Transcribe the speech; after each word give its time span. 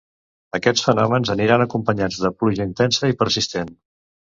Aquests 0.59 0.85
fenòmens 0.87 1.31
aniran 1.35 1.65
acompanyats 1.67 2.19
de 2.25 2.33
pluja 2.41 2.69
intensa 2.71 3.13
i 3.15 3.21
persistent. 3.23 3.73